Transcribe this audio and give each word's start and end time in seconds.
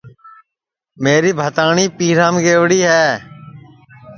میری 1.03 1.31
بھتاٹؔؔی 1.39 1.85
پیرام 1.97 2.35
گئیوڑی 2.45 2.81
ہے 2.91 3.07